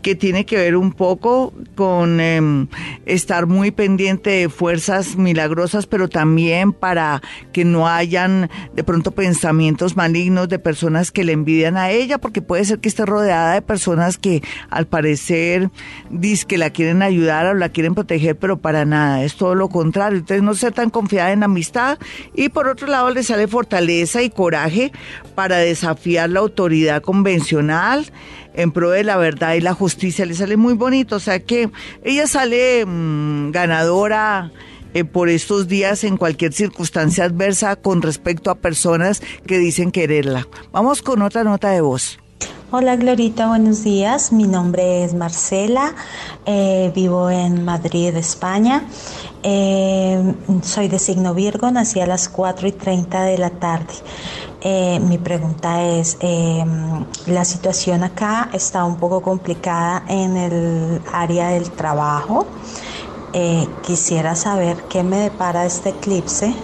[0.05, 2.69] que tiene que ver un poco con em,
[3.07, 9.97] estar muy pendiente de fuerzas milagrosas, pero también para que no hayan de pronto pensamientos
[9.97, 13.63] malignos de personas que le envidian a ella, porque puede ser que esté rodeada de
[13.63, 15.71] personas que al parecer
[16.11, 19.71] dicen que la quieren ayudar o la quieren proteger, pero para nada, es todo lo
[19.71, 20.19] contrario.
[20.19, 21.99] Entonces no ser tan confiada en amistad
[22.35, 24.93] y por otro lado le sale fortaleza y coraje
[25.35, 28.05] para desafiar la autoridad convencional
[28.55, 30.25] en pro de la verdad y la justicia.
[30.25, 31.71] Le sale muy bonito, o sea que
[32.03, 34.51] ella sale mm, ganadora.
[34.97, 40.47] Eh, por estos días en cualquier circunstancia adversa con respecto a personas que dicen quererla.
[40.71, 42.21] Vamos con otra nota de voz.
[42.71, 44.33] Hola Glorita, buenos días.
[44.33, 45.95] Mi nombre es Marcela,
[46.47, 48.85] eh, vivo en Madrid, España.
[49.45, 53.95] Eh, soy de signo Virgo, nací a las 4 y 30 de la tarde.
[54.67, 61.49] Eh, mi pregunta es, em, la situación acá está un poco complicada en el área
[61.49, 62.47] del trabajo.
[63.35, 66.55] Eh, quisiera saber qué me depara este eclipse.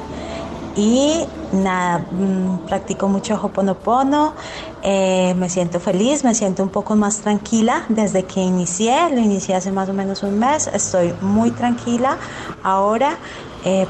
[0.74, 4.34] Y nada, mm, practico mucho Hoponopono,
[4.82, 9.56] eh, me siento feliz, me siento un poco más tranquila desde que inicié, lo inicié
[9.56, 12.16] hace más o menos un mes, estoy muy tranquila
[12.62, 13.18] ahora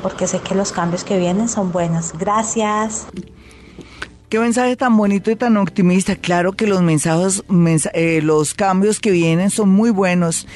[0.02, 2.12] porque sé que los cambios que vienen son buenos.
[2.18, 3.06] Gracias.
[4.30, 6.14] Qué mensaje tan bonito y tan optimista.
[6.14, 7.42] Claro que los mensajes,
[7.94, 10.46] eh, los cambios que vienen son muy buenos.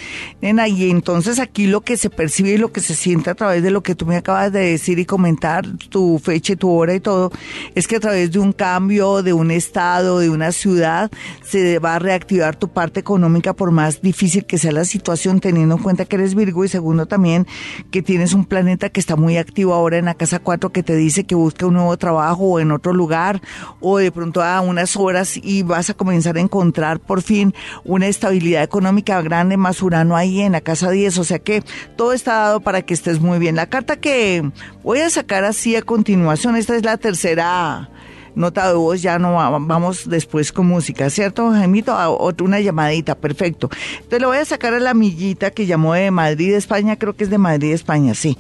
[0.40, 3.64] Nena, y entonces aquí lo que se percibe y lo que se siente a través
[3.64, 7.00] de lo que tú me acabas de decir y comentar, tu fecha, tu hora y
[7.00, 7.32] todo,
[7.74, 11.10] es que a través de un cambio, de un estado, de una ciudad,
[11.42, 15.74] se va a reactivar tu parte económica por más difícil que sea la situación, teniendo
[15.74, 17.48] en cuenta que eres Virgo y segundo también
[17.90, 20.94] que tienes un planeta que está muy activo ahora en la casa 4 que te
[20.94, 23.42] dice que busca un nuevo trabajo o en otro lugar
[23.80, 28.06] o de pronto a unas horas y vas a comenzar a encontrar por fin una
[28.06, 31.62] estabilidad económica grande más Urano ahí en la casa 10, o sea que
[31.96, 33.56] todo está dado para que estés muy bien.
[33.56, 34.50] La carta que
[34.82, 37.90] voy a sacar así a continuación, esta es la tercera
[38.36, 41.96] nota de voz, ya no vamos después con música, ¿cierto, Jaimito?
[42.42, 43.70] Una llamadita, perfecto.
[43.94, 47.22] Entonces le voy a sacar a la amiguita que llamó de Madrid, España, creo que
[47.22, 48.36] es de Madrid, España, sí.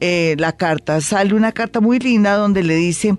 [0.00, 1.00] Eh, la carta.
[1.00, 3.16] Sale una carta muy linda donde le dice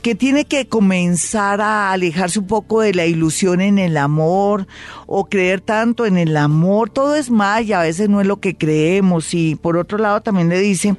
[0.00, 4.68] que tiene que comenzar a alejarse un poco de la ilusión en el amor
[5.06, 6.90] o creer tanto en el amor.
[6.90, 9.34] Todo es maya, a veces no es lo que creemos.
[9.34, 10.96] Y por otro lado también le dice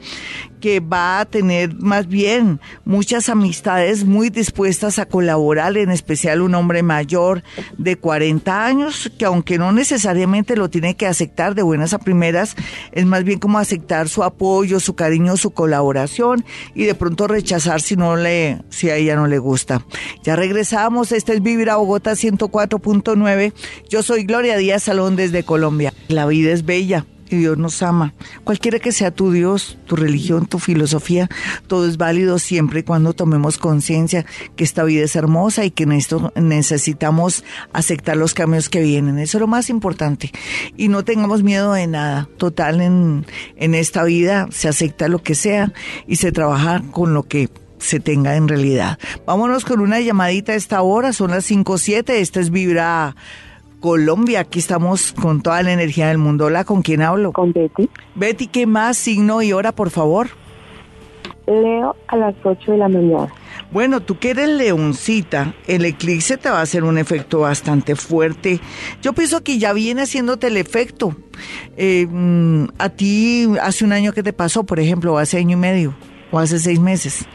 [0.61, 6.55] que va a tener más bien muchas amistades muy dispuestas a colaborar, en especial un
[6.55, 7.43] hombre mayor
[7.77, 12.55] de 40 años, que aunque no necesariamente lo tiene que aceptar de buenas a primeras,
[12.91, 17.81] es más bien como aceptar su apoyo, su cariño, su colaboración y de pronto rechazar
[17.81, 19.83] si no le, si a ella no le gusta.
[20.23, 23.51] Ya regresamos, este es Vivir a Bogotá 104.9.
[23.89, 25.91] Yo soy Gloria Díaz Salón desde Colombia.
[26.07, 28.13] La vida es bella y Dios nos ama.
[28.43, 31.29] Cualquiera que sea tu Dios, tu religión, tu filosofía,
[31.67, 35.83] todo es válido siempre y cuando tomemos conciencia que esta vida es hermosa y que
[35.83, 39.19] en esto necesitamos aceptar los cambios que vienen.
[39.19, 40.31] Eso es lo más importante.
[40.77, 42.29] Y no tengamos miedo de nada.
[42.37, 45.73] Total, en, en esta vida se acepta lo que sea
[46.07, 47.49] y se trabaja con lo que
[47.81, 48.99] se tenga en realidad.
[49.25, 53.15] Vámonos con una llamadita a esta hora, son las 5.07, esta es Vibra
[53.81, 54.39] Colombia.
[54.39, 56.45] Aquí estamos con toda la energía del mundo.
[56.45, 57.33] Hola, ¿con quién hablo?
[57.33, 57.89] Con Betty.
[58.15, 60.29] Betty, ¿qué más signo y hora, por favor?
[61.47, 63.27] Leo a las 8 de la mañana.
[63.71, 68.59] Bueno, tú que eres leoncita, el eclipse te va a hacer un efecto bastante fuerte.
[69.01, 71.15] Yo pienso que ya viene haciéndote el efecto.
[71.75, 75.57] Eh, mm, a ti hace un año que te pasó, por ejemplo, o hace año
[75.57, 75.93] y medio,
[76.31, 77.25] o hace seis meses.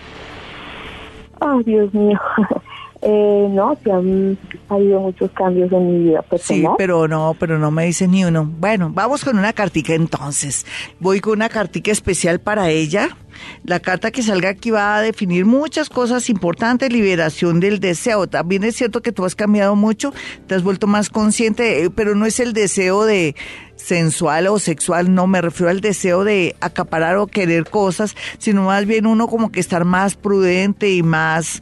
[1.41, 2.19] Oh, Dios mío.
[3.03, 7.71] Eh, no, sí han habido muchos cambios en mi vida Sí, pero no, pero no
[7.71, 8.45] me dice ni uno.
[8.59, 10.67] Bueno, vamos con una cartica entonces.
[10.99, 13.17] Voy con una cartica especial para ella.
[13.65, 18.27] La carta que salga aquí va a definir muchas cosas importantes, liberación del deseo.
[18.27, 20.13] También es cierto que tú has cambiado mucho,
[20.47, 23.35] te has vuelto más consciente, eh, pero no es el deseo de
[23.77, 28.87] sensual o sexual, no me refiero al deseo de acaparar o querer cosas, sino más
[28.87, 31.61] bien uno como que estar más prudente y más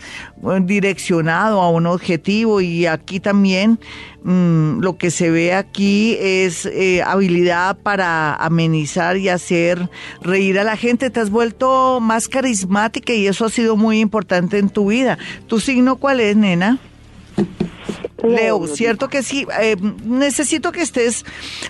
[0.62, 3.80] direccionado a un objetivo y aquí también
[4.24, 9.88] mm, lo que se ve aquí es eh, habilidad para amenizar y hacer
[10.20, 14.58] reír a la gente, te has vuelto más carismática y eso ha sido muy importante
[14.58, 15.18] en tu vida.
[15.46, 16.78] ¿Tu signo cuál es, nena?
[18.22, 19.46] Leo, cierto que sí.
[19.60, 21.24] Eh, necesito que estés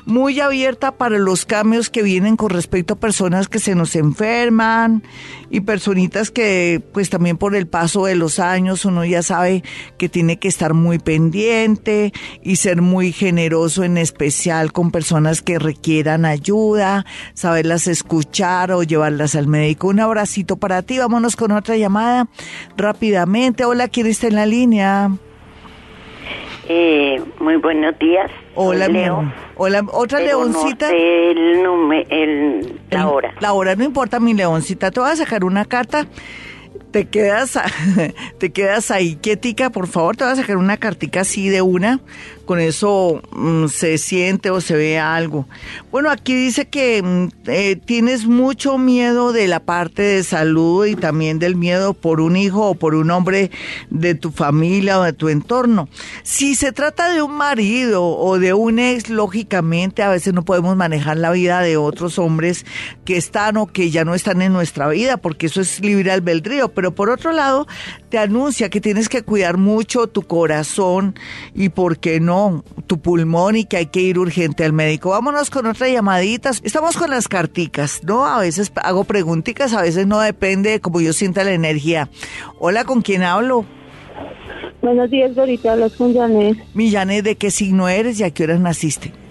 [0.04, 5.02] muy abierta para los cambios que vienen con respecto a personas que se nos enferman
[5.50, 9.62] y personitas que, pues también por el paso de los años, uno ya sabe
[9.98, 15.58] que tiene que estar muy pendiente y ser muy generoso, en especial con personas que
[15.58, 19.88] requieran ayuda, saberlas escuchar o llevarlas al médico.
[19.88, 20.98] Un abracito para ti.
[20.98, 22.28] Vámonos con otra llamada
[22.76, 23.64] rápidamente.
[23.64, 25.10] Hola, ¿quién está en la línea?
[26.68, 28.30] Eh, muy buenos días.
[28.54, 29.32] Hola, Leo.
[29.56, 30.90] Hola, otra leoncita.
[30.90, 31.62] el,
[32.10, 33.34] el, la hora.
[33.40, 34.90] La hora no importa, mi leoncita.
[34.90, 36.06] Te voy a sacar una carta
[36.94, 37.58] te quedas,
[38.38, 41.98] te quedas ahí quietica, por favor, te voy a sacar una cartica así de una,
[42.44, 45.48] con eso mm, se siente o se ve algo.
[45.90, 50.94] Bueno, aquí dice que mm, eh, tienes mucho miedo de la parte de salud y
[50.94, 53.50] también del miedo por un hijo o por un hombre
[53.90, 55.88] de tu familia o de tu entorno.
[56.22, 60.76] Si se trata de un marido o de un ex, lógicamente a veces no podemos
[60.76, 62.64] manejar la vida de otros hombres
[63.04, 66.68] que están o que ya no están en nuestra vida, porque eso es libre albedrío,
[66.68, 67.68] pero por otro lado
[68.08, 71.14] te anuncia que tienes que cuidar mucho tu corazón
[71.54, 75.10] y, ¿por qué no?, tu pulmón y que hay que ir urgente al médico.
[75.10, 76.50] Vámonos con otra llamadita.
[76.62, 78.26] Estamos con las carticas, ¿no?
[78.26, 82.08] A veces hago preguntitas, a veces no depende de cómo yo sienta la energía.
[82.58, 83.64] Hola, ¿con quién hablo?
[84.82, 85.72] Buenos días, Dorita.
[85.72, 86.58] Hablas con Janet.
[86.74, 89.23] Mi Janet, ¿de qué signo eres y a qué horas naciste?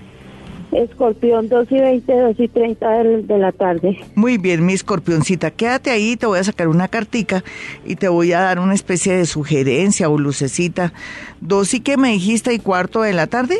[0.75, 3.97] Escorpión 2 y 20, 2 y 30 de, la tarde.
[4.15, 7.43] Muy bien, mi escorpioncita, quédate ahí, te voy a sacar una cartica
[7.85, 10.93] y te voy a dar una especie de sugerencia o lucecita.
[11.41, 13.59] ¿Dos y qué me dijiste y cuarto de la tarde?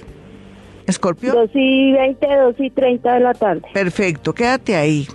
[0.86, 1.34] Escorpio.
[1.34, 3.62] 2 y 20, 2 y 30 de la tarde.
[3.74, 5.08] Perfecto, quédate ahí.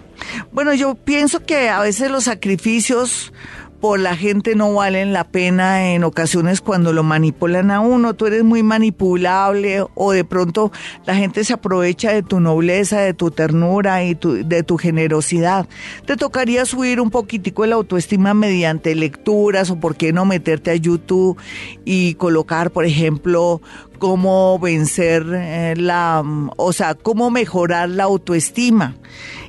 [0.53, 3.33] Bueno, yo pienso que a veces los sacrificios
[3.81, 8.15] por la gente no valen la pena en ocasiones cuando lo manipulan a uno.
[8.15, 10.73] Tú eres muy manipulable o de pronto
[11.07, 15.69] la gente se aprovecha de tu nobleza, de tu ternura y de tu generosidad.
[16.07, 20.75] Te tocaría subir un poquitico la autoestima mediante lecturas o por qué no meterte a
[20.75, 21.39] YouTube
[21.85, 23.61] y colocar, por ejemplo,
[23.99, 26.25] cómo vencer eh, la,
[26.57, 28.97] o sea, cómo mejorar la autoestima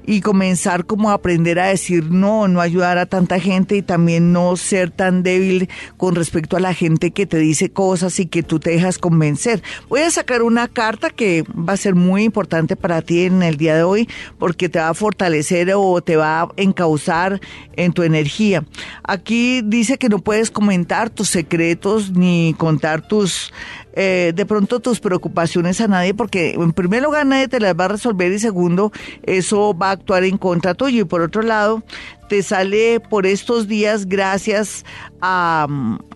[0.06, 4.34] y comenzar como a aprender a decir no, no ayudar a tanta gente y también
[4.34, 8.42] no ser tan débil con respecto a la gente que te dice cosas y que
[8.42, 9.62] tú te dejas convencer.
[9.88, 13.58] Voy a sacar una carta que va a ser muy importante para ti en el
[13.58, 14.10] día de hoy
[14.40, 17.40] porque te va a fortalecer o te va a encauzar
[17.74, 18.66] en tu energía.
[19.04, 23.54] Aquí dice que no puedes comentar tus secretos ni contar tus
[24.02, 27.84] eh, de pronto tus preocupaciones a nadie, porque en primer lugar nadie te las va
[27.84, 31.02] a resolver y segundo, eso va a actuar en contra tuyo.
[31.02, 31.84] Y por otro lado,
[32.30, 34.86] te sale por estos días gracias
[35.20, 35.68] a,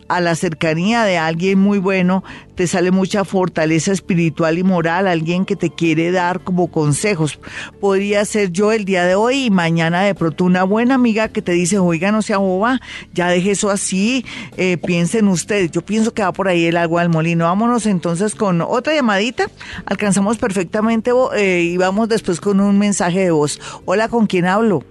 [0.08, 2.24] a, la cercanía de alguien muy bueno,
[2.56, 7.40] te sale mucha fortaleza espiritual y moral, alguien que te quiere dar como consejos.
[7.82, 11.42] Podría ser yo el día de hoy y mañana de pronto una buena amiga que
[11.42, 12.80] te dice, oiga, no sea boba,
[13.14, 14.24] ya deje eso así,
[14.56, 15.72] eh, piensen ustedes.
[15.72, 17.46] Yo pienso que va por ahí el agua del molino.
[17.46, 19.48] Vámonos entonces con otra llamadita,
[19.86, 23.60] alcanzamos perfectamente eh, y vamos después con un mensaje de voz.
[23.86, 24.84] Hola, ¿con quién hablo?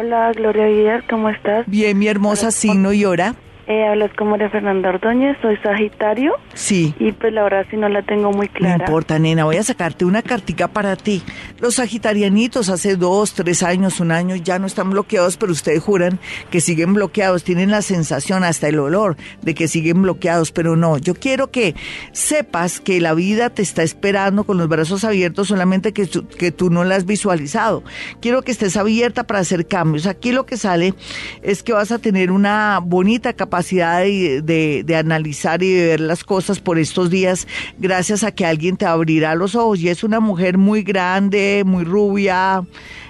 [0.00, 1.66] Hola, Gloria Díaz, ¿cómo estás?
[1.66, 3.34] Bien, mi hermosa signo y hora.
[3.70, 6.32] Eh, hablas como de Fernanda Ordóñez, soy Sagitario.
[6.54, 6.94] Sí.
[6.98, 8.78] Y pues la verdad sí no la tengo muy clara.
[8.78, 11.22] No importa, nena, voy a sacarte una cartica para ti.
[11.60, 16.18] Los sagitarianitos hace dos, tres años, un año ya no están bloqueados, pero ustedes juran
[16.50, 17.44] que siguen bloqueados.
[17.44, 20.96] Tienen la sensación, hasta el olor, de que siguen bloqueados, pero no.
[20.96, 21.74] Yo quiero que
[22.12, 26.70] sepas que la vida te está esperando con los brazos abiertos, solamente que, que tú
[26.70, 27.84] no la has visualizado.
[28.22, 30.06] Quiero que estés abierta para hacer cambios.
[30.06, 30.94] Aquí lo que sale
[31.42, 36.00] es que vas a tener una bonita capacidad capacidad de, de, analizar y de ver
[36.00, 39.80] las cosas por estos días gracias a que alguien te abrirá los ojos.
[39.80, 42.62] Y es una mujer muy grande, muy rubia,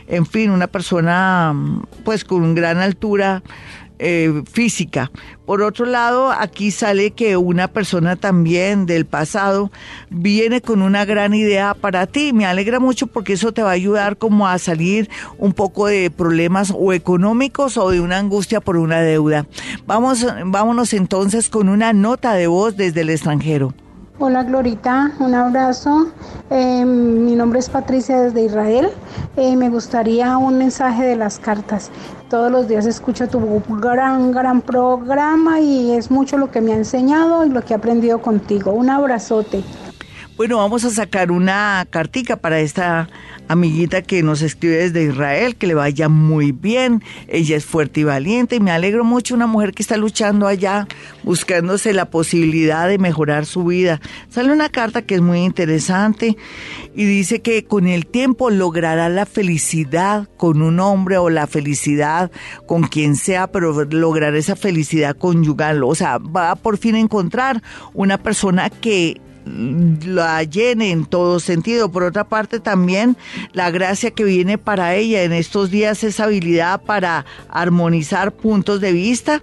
[0.08, 1.54] en fin, una persona
[2.04, 3.42] pues con gran altura
[4.00, 5.10] eh, física.
[5.44, 9.72] Por otro lado, aquí sale que una persona también del pasado
[10.08, 12.32] viene con una gran idea para ti.
[12.32, 16.10] Me alegra mucho porque eso te va a ayudar como a salir un poco de
[16.10, 19.46] problemas o económicos o de una angustia por una deuda.
[19.86, 23.74] Vamos, vámonos entonces con una nota de voz desde el extranjero.
[24.20, 26.08] Hola Glorita, un abrazo.
[26.50, 28.90] Eh, mi nombre es Patricia desde Israel.
[29.36, 31.92] Eh, me gustaría un mensaje de las cartas.
[32.28, 36.76] Todos los días escucho tu gran, gran programa y es mucho lo que me ha
[36.76, 38.72] enseñado y lo que he aprendido contigo.
[38.72, 39.62] Un abrazote.
[40.38, 43.08] Bueno, vamos a sacar una cartica para esta
[43.48, 47.02] amiguita que nos escribe desde Israel, que le vaya muy bien.
[47.26, 50.86] Ella es fuerte y valiente y me alegro mucho una mujer que está luchando allá,
[51.24, 54.00] buscándose la posibilidad de mejorar su vida.
[54.30, 56.36] Sale una carta que es muy interesante
[56.94, 62.30] y dice que con el tiempo logrará la felicidad con un hombre o la felicidad
[62.64, 65.82] con quien sea, pero lograr esa felicidad conyugal.
[65.82, 67.60] O sea, va a por fin encontrar
[67.92, 69.20] una persona que
[70.04, 71.90] la llene en todo sentido.
[71.90, 73.16] Por otra parte, también
[73.52, 78.92] la gracia que viene para ella en estos días es habilidad para armonizar puntos de
[78.92, 79.40] vista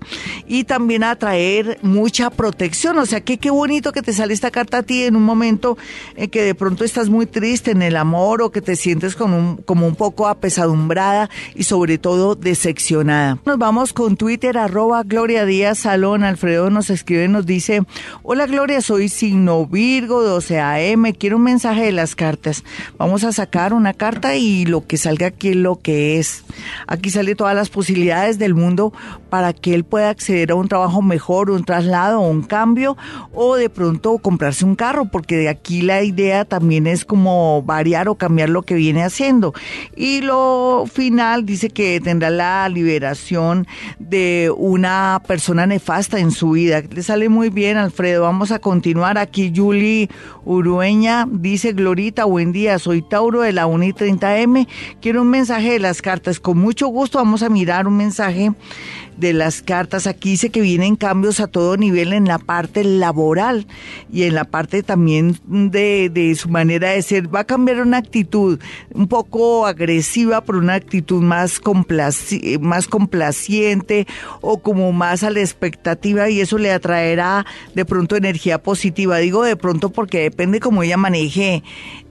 [0.48, 2.98] y también atraer mucha protección.
[3.00, 5.78] O sea, que qué bonito que te sale esta carta a ti en un momento
[6.16, 9.38] en que de pronto estás muy triste en el amor o que te sientes como
[9.38, 13.40] un, como un poco apesadumbrada y sobre todo decepcionada.
[13.46, 16.24] Nos vamos con Twitter, arroba Gloria Díaz Salón.
[16.24, 17.82] Alfredo nos escribe, nos dice,
[18.24, 22.64] hola Gloria, soy signo Virgo 12 AM, quiero un mensaje de las cartas.
[22.98, 26.44] Vamos a sacar una carta y lo que salga aquí es lo que es.
[26.88, 28.94] Aquí sale todas las posibilidades del mundo
[29.30, 32.98] para que él pueda acceder a un trabajo mejor, un traslado un cambio
[33.34, 38.10] o de pronto comprarse un carro, porque de aquí la idea también es como variar
[38.10, 39.54] o cambiar lo que viene haciendo.
[39.96, 43.68] Y lo final dice que tendrá la liberación
[44.00, 46.82] de una persona nefasta en su vida.
[46.82, 48.24] Le sale muy bien, Alfredo.
[48.24, 50.10] Vamos a continuar aquí, Julie
[50.44, 54.68] Urueña dice, Glorita, buen día, soy Tauro de la Uni 30M.
[55.02, 56.40] Quiero un mensaje de las cartas.
[56.40, 58.52] Con mucho gusto vamos a mirar un mensaje
[59.18, 60.08] de las cartas.
[60.08, 63.68] Aquí dice que vienen cambios a todo nivel en la parte laboral
[64.12, 67.34] y en la parte también de, de su manera de ser.
[67.34, 68.60] Va a cambiar una actitud
[68.94, 74.08] un poco agresiva por una actitud más, complaci más complaciente
[74.42, 79.18] o como más a la expectativa y eso le atraerá de pronto energía positiva.
[79.18, 81.64] Digo de pronto porque depende cómo ella maneje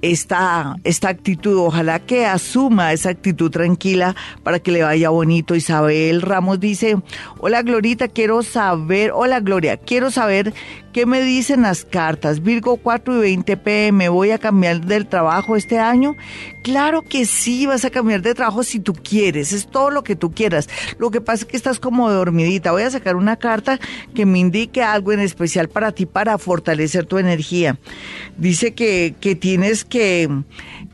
[0.03, 1.59] esta, esta actitud.
[1.59, 5.55] Ojalá que asuma esa actitud tranquila para que le vaya bonito.
[5.55, 6.97] Isabel Ramos dice,
[7.39, 10.53] hola Glorita, quiero saber, hola Gloria, quiero saber
[10.93, 12.43] qué me dicen las cartas.
[12.43, 16.17] Virgo 4 y 20 pm, ¿voy a cambiar del trabajo este año?
[16.63, 20.17] Claro que sí, vas a cambiar de trabajo si tú quieres, es todo lo que
[20.17, 20.69] tú quieras.
[20.99, 22.73] Lo que pasa es que estás como dormidita.
[22.73, 23.79] Voy a sacar una carta
[24.15, 27.79] que me indique algo en especial para ti para fortalecer tu energía.
[28.39, 30.29] Dice que, que tienes que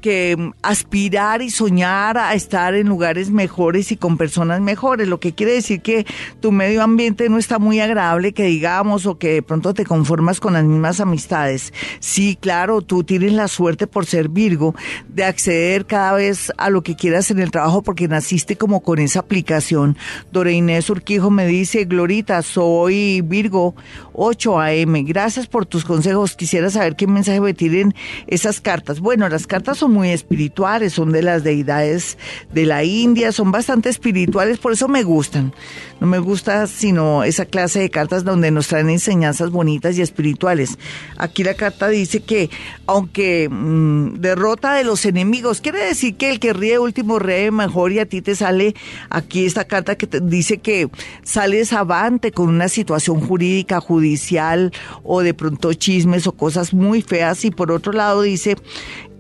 [0.00, 5.34] que aspirar y soñar a estar en lugares mejores y con personas mejores, lo que
[5.34, 6.06] quiere decir que
[6.40, 10.40] tu medio ambiente no está muy agradable, que digamos, o que de pronto te conformas
[10.40, 11.72] con las mismas amistades.
[12.00, 14.74] Sí, claro, tú tienes la suerte por ser Virgo
[15.08, 18.98] de acceder cada vez a lo que quieras en el trabajo porque naciste como con
[18.98, 19.96] esa aplicación.
[20.32, 23.74] Dore Inés Urquijo me dice, Glorita, soy Virgo
[24.12, 25.04] 8 AM.
[25.04, 26.36] Gracias por tus consejos.
[26.36, 27.94] Quisiera saber qué mensaje me tienen
[28.26, 29.00] esas cartas.
[29.00, 32.16] Bueno, las cartas son muy espirituales, son de las deidades
[32.52, 35.52] de la India, son bastante espirituales, por eso me gustan.
[36.00, 40.78] No me gusta sino esa clase de cartas donde nos traen enseñanzas bonitas y espirituales.
[41.18, 42.48] Aquí la carta dice que
[42.86, 47.92] aunque mm, derrota de los enemigos, quiere decir que el que ríe último ríe mejor
[47.92, 48.74] y a ti te sale
[49.10, 50.88] aquí esta carta que te dice que
[51.22, 54.72] sales avante con una situación jurídica, judicial
[55.02, 58.56] o de pronto chismes o cosas muy feas y por otro lado dice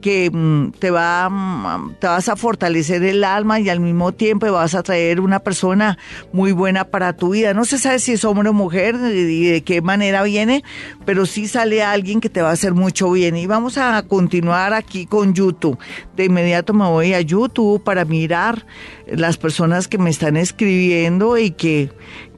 [0.00, 4.50] que mm, te va mm, te vas a fortalecer el alma y al mismo tiempo
[4.50, 5.98] vas a traer una persona
[6.32, 7.54] muy buena para tu vida.
[7.54, 10.64] No se sabe si es hombre o mujer y de qué manera viene,
[11.04, 13.36] pero sí sale alguien que te va a hacer mucho bien.
[13.36, 15.78] Y vamos a continuar aquí con YouTube.
[16.16, 18.66] De inmediato me voy a YouTube para mirar
[19.06, 21.90] las personas que me están escribiendo y que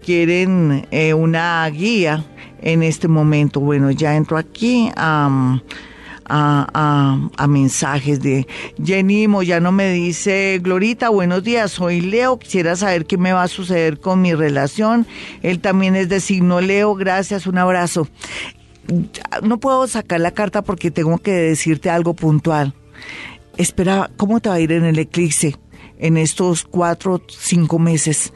[0.05, 2.25] quieren eh, una guía
[2.61, 3.61] en este momento.
[3.61, 4.91] Bueno, ya entro aquí
[6.29, 6.63] a
[7.37, 8.47] a, mensajes de
[8.83, 13.49] Jenny no me dice, Glorita, buenos días, soy Leo, quisiera saber qué me va a
[13.49, 15.07] suceder con mi relación.
[15.43, 18.09] Él también es de signo Leo, gracias, un abrazo.
[19.43, 22.75] No puedo sacar la carta porque tengo que decirte algo puntual.
[23.57, 25.57] Espera, ¿cómo te va a ir en el eclipse
[25.99, 28.33] en estos cuatro, cinco meses?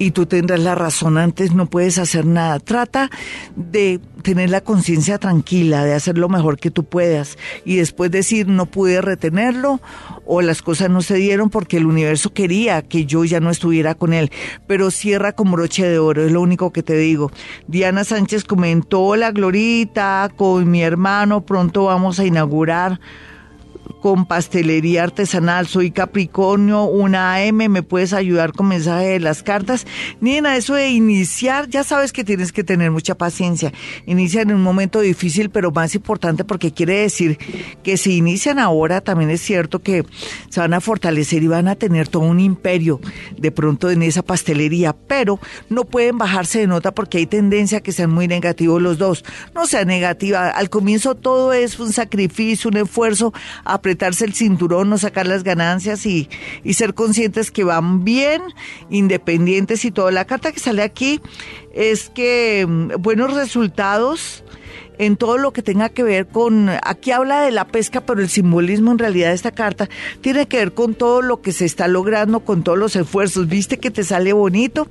[0.00, 2.58] Y tú tendrás la razón antes, no puedes hacer nada.
[2.58, 3.10] Trata
[3.54, 7.36] de tener la conciencia tranquila, de hacer lo mejor que tú puedas
[7.66, 9.78] y después decir no pude retenerlo
[10.24, 13.94] o las cosas no se dieron porque el universo quería que yo ya no estuviera
[13.94, 14.32] con él.
[14.66, 17.30] Pero cierra con broche de oro, es lo único que te digo.
[17.68, 23.00] Diana Sánchez comentó, la Glorita, con mi hermano pronto vamos a inaugurar
[24.00, 25.66] con pastelería artesanal.
[25.66, 29.86] Soy Capricornio, una AM, ¿me puedes ayudar con mensaje de las cartas?
[30.20, 33.72] Nina, eso de iniciar, ya sabes que tienes que tener mucha paciencia.
[34.06, 37.38] Inicia en un momento difícil, pero más importante porque quiere decir
[37.82, 40.04] que si inician ahora, también es cierto que
[40.48, 43.00] se van a fortalecer y van a tener todo un imperio
[43.36, 45.38] de pronto en esa pastelería, pero
[45.68, 49.24] no pueden bajarse de nota porque hay tendencia a que sean muy negativos los dos.
[49.54, 53.32] No sea negativa, al comienzo todo es un sacrificio, un esfuerzo,
[53.90, 56.28] apretarse el cinturón, no sacar las ganancias y,
[56.62, 58.40] y ser conscientes que van bien,
[58.88, 60.12] independientes y todo.
[60.12, 61.20] La carta que sale aquí
[61.74, 64.44] es que mm, buenos resultados
[65.00, 68.28] en todo lo que tenga que ver con, aquí habla de la pesca, pero el
[68.28, 69.88] simbolismo en realidad de esta carta
[70.20, 73.48] tiene que ver con todo lo que se está logrando, con todos los esfuerzos.
[73.48, 74.88] ¿Viste que te sale bonito?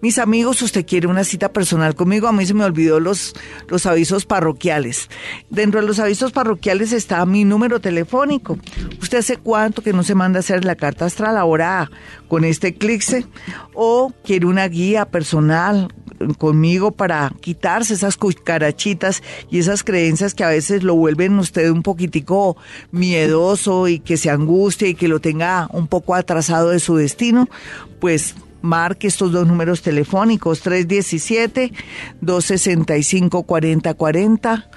[0.00, 3.34] Mis amigos, usted quiere una cita personal conmigo, a mí se me olvidó los,
[3.68, 5.10] los avisos parroquiales.
[5.50, 8.58] Dentro de los avisos parroquiales está mi número telefónico.
[9.02, 11.90] ¿Usted hace cuánto que no se manda a hacer la carta astral ahora
[12.28, 13.26] con este eclipse?
[13.74, 15.92] ¿O quiere una guía personal
[16.38, 21.82] conmigo para quitarse esas cucarachitas y esas creencias que a veces lo vuelven usted un
[21.82, 22.56] poquitico
[22.92, 27.48] miedoso y que se angustia y que lo tenga un poco atrasado de su destino,
[27.98, 31.72] pues marque estos dos números telefónicos 317
[32.20, 34.70] 265 4040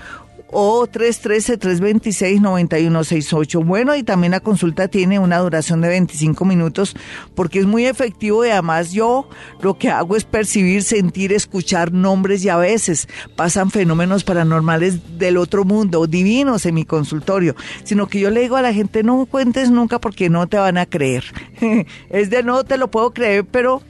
[0.53, 3.65] o 313-326-9168.
[3.65, 6.95] Bueno, y también la consulta tiene una duración de 25 minutos
[7.35, 9.27] porque es muy efectivo y además yo
[9.61, 15.37] lo que hago es percibir, sentir, escuchar nombres y a veces pasan fenómenos paranormales del
[15.37, 19.25] otro mundo, divinos en mi consultorio, sino que yo le digo a la gente no
[19.25, 21.23] cuentes nunca porque no te van a creer.
[22.09, 23.81] es de no te lo puedo creer, pero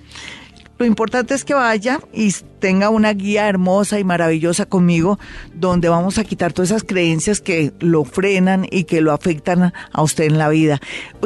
[0.77, 5.19] lo importante es que vaya y tenga una guía hermosa y maravillosa conmigo
[5.53, 10.01] donde vamos a quitar todas esas creencias que lo frenan y que lo afectan a
[10.01, 10.79] usted en la vida.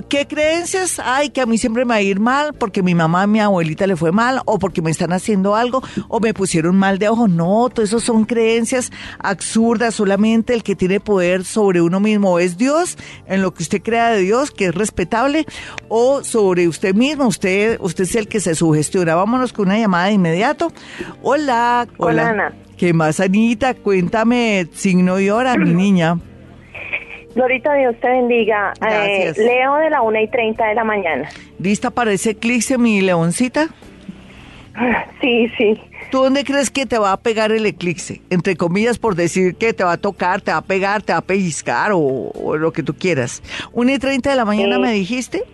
[0.10, 3.28] ¿Qué creencias hay que a mí siempre me va a ir mal porque mi mamá,
[3.28, 6.98] mi abuelita le fue mal o porque me están haciendo algo o me pusieron mal
[6.98, 7.28] de ojo?
[7.28, 9.93] No, todo eso son creencias absurdas.
[9.93, 14.10] Solamente el que tiene poder sobre uno mismo es Dios, en lo que usted crea
[14.10, 15.45] de Dios, que es respetable,
[15.88, 17.28] o sobre usted mismo.
[17.28, 19.14] Usted, usted es el que se sugestiona.
[19.38, 20.71] Vámonos con una llamada de inmediato.
[21.21, 21.88] Hola.
[21.97, 22.29] Hola.
[22.29, 22.53] Ana.
[22.75, 23.75] ¿Qué más, Anita?
[23.75, 26.17] Cuéntame signo y hora, mi niña.
[27.35, 28.73] Glorita, Dios te bendiga.
[28.89, 31.29] Eh, Leo de la 1 y 30 de la mañana.
[31.59, 33.67] ¿Lista para ese eclipse, mi leoncita?
[35.21, 35.79] Sí, sí.
[36.11, 38.21] ¿Tú dónde crees que te va a pegar el eclipse?
[38.29, 41.19] Entre comillas, por decir que te va a tocar, te va a pegar, te va
[41.19, 43.41] a pellizcar o, lo que tú quieras.
[43.73, 45.45] ¿1 y 30 de la mañana me dijiste?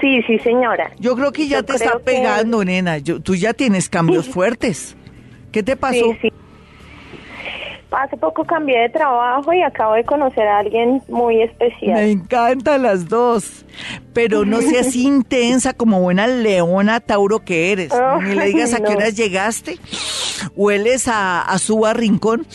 [0.00, 0.90] Sí, sí, señora.
[0.98, 2.98] Yo creo que ya te está pegando, nena.
[3.02, 4.96] tú ya tienes cambios fuertes.
[5.52, 5.94] ¿Qué te pasó?
[5.94, 6.32] Sí, sí.
[7.90, 11.94] Hace poco cambié de trabajo y acabo de conocer a alguien muy especial.
[11.94, 13.64] Me encantan las dos,
[14.12, 17.92] pero no seas intensa como buena leona Tauro que eres.
[18.22, 19.78] Ni le digas a qué horas llegaste.
[20.56, 22.46] Hueles a, a Suba Rincón.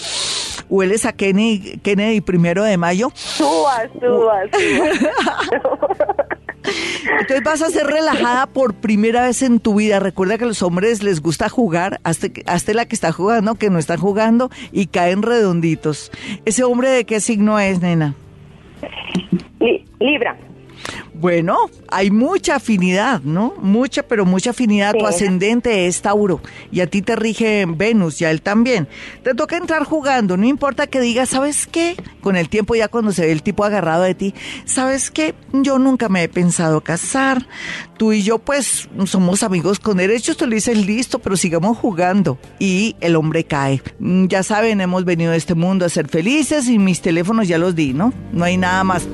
[0.70, 3.10] Hueles a Kennedy, Kennedy primero de mayo.
[3.16, 6.18] Suba, suba, suba.
[7.20, 10.00] Entonces vas a ser relajada por primera vez en tu vida.
[10.00, 13.70] Recuerda que a los hombres les gusta jugar, hasta, hasta la que está jugando, que
[13.70, 16.12] no están jugando y caen redonditos.
[16.46, 18.16] ¿Ese hombre de qué signo es, nena?
[20.00, 20.38] Libra.
[21.14, 21.58] Bueno,
[21.88, 23.54] hay mucha afinidad, ¿no?
[23.62, 24.94] Mucha, pero mucha afinidad.
[24.94, 28.88] Tu ascendente es Tauro y a ti te rige Venus y a él también.
[29.24, 31.96] Te toca entrar jugando, no importa que digas, ¿sabes qué?
[32.22, 34.34] Con el tiempo ya cuando se ve el tipo agarrado de ti,
[34.66, 35.36] ¿sabes qué?
[35.54, 37.48] Yo nunca me he pensado casar.
[37.98, 42.40] Tú y yo pues somos amigos con derechos, tú le dices listo, pero sigamos jugando.
[42.58, 43.82] Y el hombre cae.
[44.00, 47.58] Mm, ya saben, hemos venido a este mundo a ser felices y mis teléfonos ya
[47.58, 48.14] los di, ¿no?
[48.32, 49.08] No hay nada más.